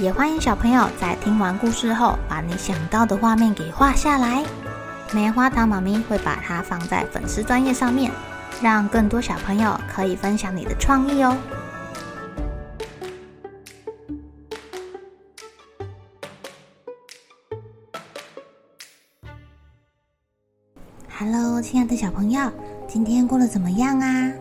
[0.00, 4.44] 也欢迎小朋友在听完故事后，把你想到的画面给画下来。
[5.12, 8.10] 棉花糖妈咪会把它放在粉丝专页上面，
[8.60, 11.36] 让更多小朋友可以分享你的创意哦。
[21.16, 22.50] Hello，亲爱的小朋友，
[22.88, 24.32] 今天过得怎么样啊？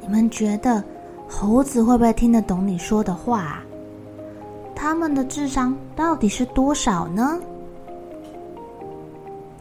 [0.00, 0.84] 你们觉得
[1.28, 3.60] 猴子会不会听得懂你说的话？
[4.80, 7.36] 他们的智商到底是多少呢？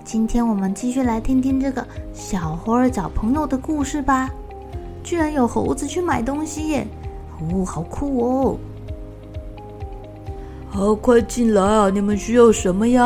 [0.03, 4.29] 今天我们继续来听听这个小猴儿找朋友的故事吧。
[5.03, 6.87] 居然有猴子去买东西耶！
[7.39, 8.57] 哦，好酷哦！
[10.69, 11.89] 好，快进来啊！
[11.89, 13.03] 你们需要什么呀？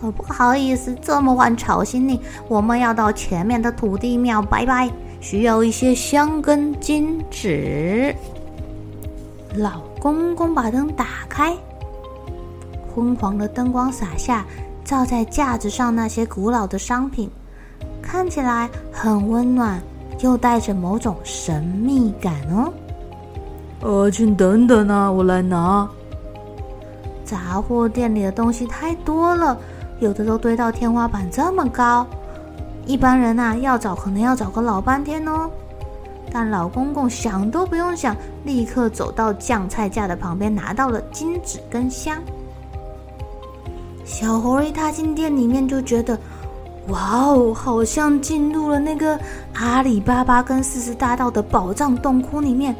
[0.00, 2.18] 哦，不好意思，这么晚吵醒你。
[2.48, 8.16] 我们要到前面的土地庙拜拜，需要一些香跟金纸。
[9.56, 11.56] 老公公把灯打开，
[12.94, 14.44] 昏黄的灯光洒下，
[14.84, 17.30] 照在架子上那些古老的商品，
[18.02, 19.80] 看起来很温暖，
[20.20, 22.72] 又带着某种神秘感哦。
[23.80, 25.88] 呃，请等等啊，我来拿。
[27.24, 29.56] 杂货店里的东西太多了，
[30.00, 32.06] 有的都堆到天花板这么高，
[32.84, 35.50] 一般人啊要找可能要找个老半天哦。
[36.38, 42.22] 但老公公想都不用想，立刻走到酱菜架的旁边，拿到了金纸跟香。
[44.04, 46.18] 小猴一踏进店里面，就觉得，
[46.88, 49.18] 哇哦，好像进入了那个
[49.54, 52.76] 阿里巴巴跟四十大盗的宝藏洞窟里面，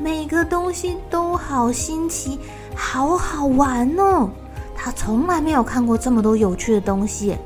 [0.00, 2.40] 每个东西都好新奇，
[2.74, 4.26] 好好玩哦。
[4.74, 7.36] 他从来没有看过这么多有趣的东西，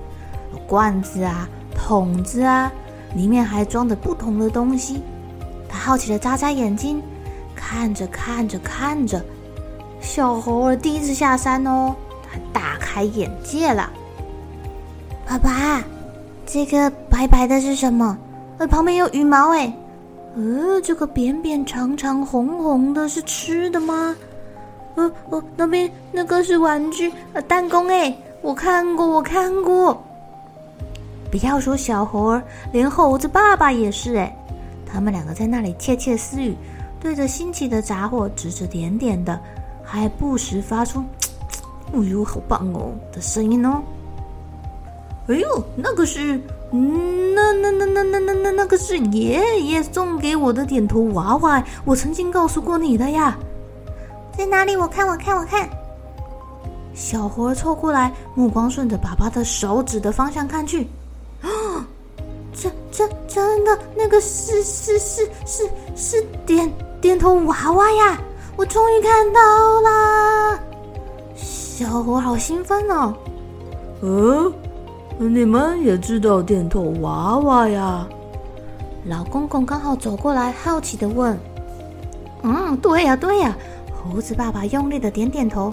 [0.69, 2.71] 罐子啊，桶子啊，
[3.17, 5.03] 里面还装着不同的东西。
[5.81, 7.03] 好奇的眨眨眼睛，
[7.57, 9.25] 看着看着看着，
[10.01, 13.91] 小猴儿第一次下山哦，他大开眼界了。
[15.27, 15.83] 爸爸，
[16.45, 18.17] 这个白白的是什么？
[18.59, 19.73] 呃，旁边有羽毛哎。
[20.37, 24.15] 呃，这个扁扁长长红红的是吃的吗？
[24.97, 30.01] 呃呃，那边那个是玩具，呃，弹弓哎，我看过，我看过。
[31.31, 34.37] 不要说小猴儿，连猴子爸爸也是哎。
[34.93, 36.56] 他们两个在那里窃窃私语，
[36.99, 39.39] 对着新奇的杂货指指点点的，
[39.84, 41.03] 还不时发出
[41.93, 43.83] “啧啧，哎呦，好棒哦”的声音哦。
[45.29, 46.41] 哎呦，那个是……
[46.73, 53.37] 嗯，那那那那那那那那个是爷爷送给我的点头娃娃，我曾经告诉过你的呀。
[54.37, 54.77] 在哪里？
[54.77, 55.69] 我看，我看，我看。
[56.95, 60.87] 小猴凑过来，目光顺着爸爸的手指的方向看去。
[62.60, 68.21] 这真真的那个是是是是是点点头娃娃呀！
[68.56, 69.41] 我终于看到
[69.81, 70.60] 了，
[71.34, 73.15] 小猴好兴奋哦。
[74.03, 74.53] 嗯，
[75.19, 78.06] 你们也知道点头娃娃呀？
[79.06, 81.38] 老公公刚好走过来，好奇的问
[82.44, 83.56] ：“嗯，对呀对呀。”
[84.04, 85.72] 猴子爸爸用力的点点头。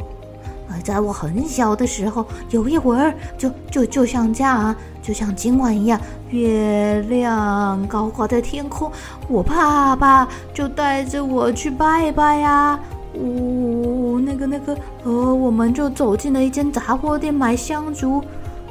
[0.70, 8.92] 而在我很小的时候，有一会儿就就就像这样啊，就像今晚一样，月亮高挂在天空，
[9.30, 12.80] 我爸爸就带着我去拜拜呀。
[13.14, 18.22] 哦，那个那个，呃，我们就走进了一间杂货店买香烛。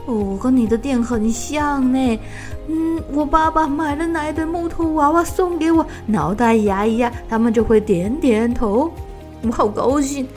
[0.05, 2.21] 哦，和你的店很像呢。
[2.69, 8.89] 嗯，我爸爸买了奶的木头娃娃送给我，脑袋压一压，他们就会点点头。
[9.43, 10.29] 我好高兴。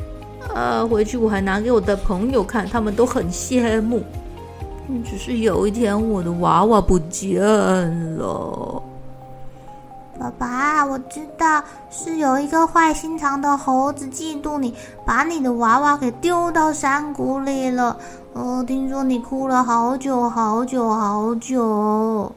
[0.53, 0.85] 啊！
[0.85, 4.03] 回去我还拿给我的朋友看，他们都很羡慕。
[5.05, 7.39] 只是有一天我的娃娃不见
[8.17, 8.81] 了。
[10.19, 14.73] 爸爸，我知道是有一个坏心肠的猴子嫉妒你，
[15.05, 17.95] 把你的娃娃给丢到山谷里了。
[18.33, 22.31] 哦，听说你哭了好久好久好久。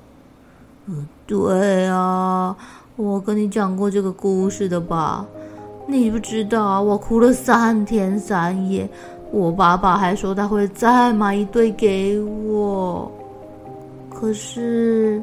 [0.86, 2.54] 嗯，对啊，
[2.96, 5.24] 我跟你讲过这个故事的吧？
[5.86, 8.88] 你不知道，我哭了三天三夜。
[9.30, 13.10] 我爸爸还说他会再买一对给我，
[14.10, 15.22] 可是，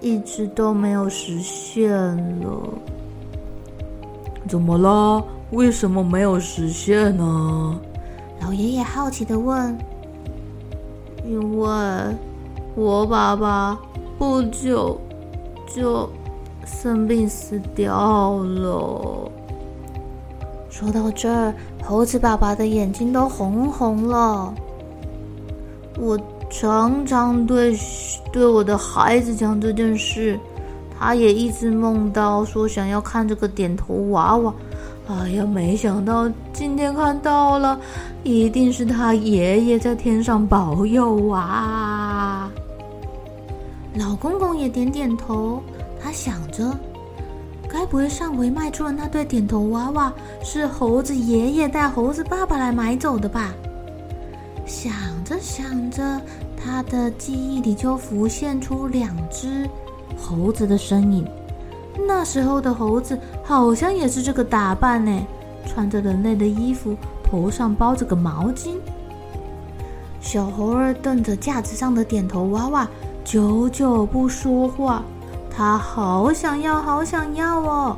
[0.00, 1.90] 一直都没有实现
[2.40, 2.50] 了。
[4.48, 5.24] 怎么了？
[5.52, 7.80] 为什么没有实现呢？
[8.40, 9.76] 老爷爷好奇地问。
[11.24, 11.68] 因为
[12.74, 13.78] 我爸爸
[14.18, 14.98] 不久
[15.66, 16.08] 就
[16.64, 19.30] 生病死掉了。
[20.70, 21.52] 说到这儿，
[21.84, 24.54] 猴子爸爸的眼睛都红红了。
[25.98, 26.18] 我
[26.48, 27.76] 常常对
[28.32, 30.38] 对我的孩子讲这件事，
[30.98, 34.54] 他也一直梦到说想要看这个点头娃娃。
[35.08, 37.78] 哎呀，没想到今天看到了，
[38.22, 42.48] 一定是他爷爷在天上保佑啊！
[43.94, 45.60] 老公公也点点头，
[46.00, 46.72] 他想着，
[47.72, 50.12] 该不会上回卖出的那对点头娃娃
[50.42, 53.52] 是猴子爷爷带猴子爸爸来买走的吧？
[54.66, 54.92] 想
[55.24, 56.20] 着想着，
[56.56, 59.68] 他的记忆里就浮现出两只
[60.18, 61.26] 猴子的身影。
[62.08, 65.26] 那时候的猴子好像也是这个打扮呢，
[65.66, 68.76] 穿着人类的衣服，头上包着个毛巾。
[70.20, 72.88] 小猴儿瞪着架子上的点头娃娃，
[73.24, 75.04] 久久不说话。
[75.60, 77.94] 他好想要，好想要哦！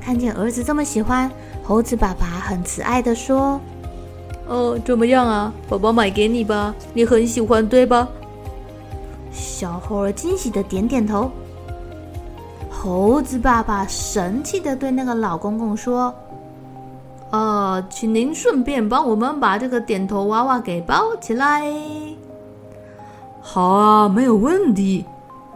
[0.00, 1.30] 看见儿子这么喜欢，
[1.62, 3.60] 猴子爸爸很慈爱的说
[4.48, 5.52] ：“哦，怎么样啊？
[5.68, 8.08] 宝宝买给你吧，你很喜欢，对吧？”
[9.30, 11.30] 小猴儿惊喜的点点头。
[12.70, 16.10] 猴子爸爸神气的对那个老公公说
[17.32, 21.70] ：“呃，请您顺便帮我们把这个点头娃娃给包起来。
[23.42, 25.04] ”“好啊，没有问题。”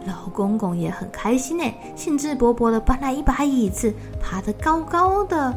[0.05, 1.63] 老公公也很开心呢，
[1.95, 5.53] 兴致勃勃的搬来一把椅子，爬得高高的，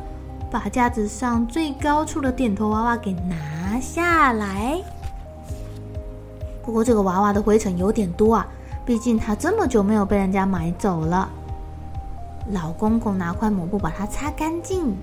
[0.51, 4.81] 把架子上最高处的点头娃娃给拿下来。
[6.63, 8.47] 不过这个娃娃的灰尘有点多啊，
[8.85, 11.29] 毕竟它这么久没有被人家买走了。
[12.51, 14.97] 老公公拿块抹布把它擦干净，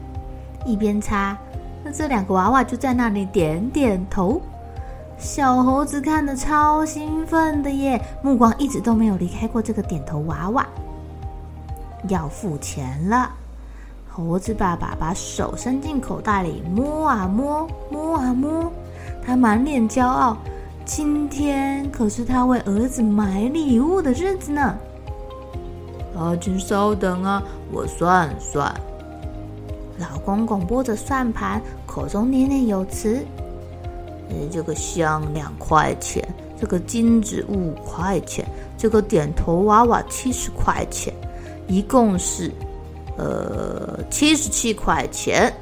[0.65, 1.37] 一边擦，
[1.83, 4.41] 那这两个娃娃就在那里点点头。
[5.17, 10.65] 小猴子看得超兴奋的耶，目光一直都没有离开过这个点头娃娃。
[12.07, 13.31] 要付钱了，
[14.07, 18.71] 猴子爸爸把手伸进口袋里摸啊摸，摸啊摸，
[19.25, 20.37] 他满脸骄傲，
[20.85, 24.77] 今天可是他为儿子买礼物的日子呢。
[26.15, 27.41] 啊，请稍等啊，
[27.71, 28.73] 我算算。
[29.97, 33.25] 老公公拨着算盘，口中念念有词
[34.29, 36.27] ：“呃，这个香两块钱，
[36.59, 38.45] 这个金子五块钱，
[38.77, 41.13] 这个点头娃娃七十块钱，
[41.68, 42.51] 一共是
[43.18, 45.53] 呃七十七块钱。”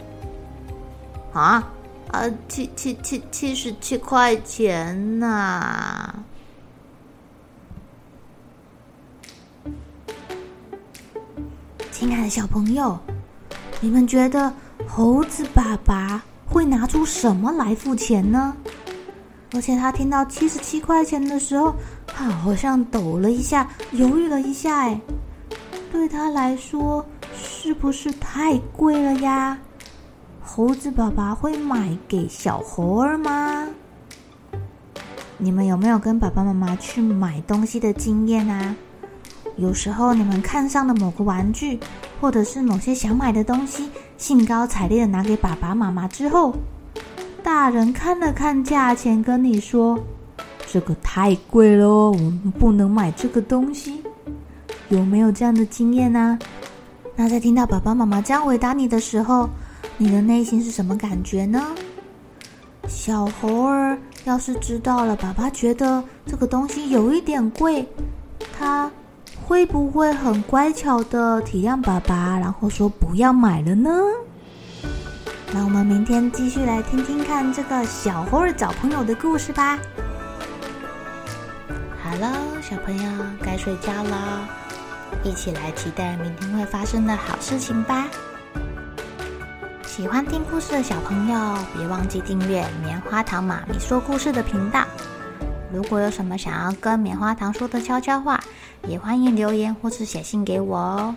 [1.33, 1.71] 啊
[2.11, 6.15] 啊，七七七七十七块钱呐、
[11.91, 12.97] 亲爱的小朋友，
[13.81, 14.53] 你们觉得
[14.87, 16.23] 猴子爸爸
[16.55, 18.55] 会拿出什么来付钱呢？
[19.53, 21.75] 而且他听到七十七块钱的时候，
[22.13, 24.77] 好像抖了一下，犹豫了一下。
[24.77, 24.97] 哎，
[25.91, 27.05] 对他来说，
[27.35, 29.57] 是不是太贵了呀？
[30.41, 33.67] 猴子爸爸会买给小猴儿吗？
[35.37, 38.73] 你们有没有跟爸爸妈妈去买东西的经验啊？
[39.57, 41.77] 有时候你们看上的某个玩具，
[42.21, 46.55] 或者是某些想买的东西，兴高采烈的拿给爸爸妈妈之后，
[47.43, 49.99] 大人看了看价钱，跟你说
[50.71, 54.01] ：“这个太贵了，我们不能买这个东西。”
[54.89, 56.39] 有没有这样的经验呢？
[57.15, 59.49] 那在听到爸爸妈妈这样回答你的时候，
[59.97, 61.61] 你的内心是什么感觉呢？
[62.87, 67.87] 小猴儿要是知道了，爸爸觉得这个东西有一点贵，
[68.57, 68.89] 他。
[69.47, 73.91] 会不会很乖巧的体谅爸爸，然后说不要买了呢？
[75.53, 79.77] 那我们明天继续来听听看这个小猴儿找朋友的故事吧。
[82.01, 83.11] 好了，小朋友
[83.43, 84.49] 该睡觉了，
[85.23, 88.07] 一起来期待明天会发生的好事情吧。
[89.85, 94.83] 喜欢听故事的小朋友，别忘记订阅棉花糖妈咪说故事的频道。
[95.71, 98.39] 如果有什么想要跟棉花糖说的悄悄话，
[98.87, 101.15] 也欢迎留言或是写信给我哦。